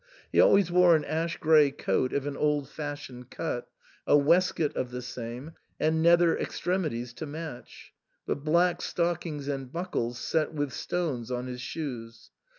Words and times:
He 0.31 0.41
always 0.41 0.71
wore 0.71 0.95
an 0.95 1.05
ash 1.05 1.37
grey 1.37 1.69
coat 1.69 2.11
of 2.11 2.25
an 2.25 2.35
old 2.35 2.67
fashioned 2.67 3.29
cut, 3.29 3.67
a 4.07 4.17
waistcoat 4.17 4.75
of 4.75 4.89
the 4.89 4.99
same, 5.03 5.51
and 5.79 6.01
nether 6.01 6.35
extremeties 6.35 7.13
to 7.17 7.27
match, 7.27 7.93
but 8.25 8.43
black 8.43 8.81
stockings 8.81 9.47
and 9.47 9.71
buckles 9.71 10.17
set 10.17 10.55
with 10.55 10.73
stones 10.73 11.29
on 11.29 11.45
his 11.45 11.61
shoes. 11.61 12.31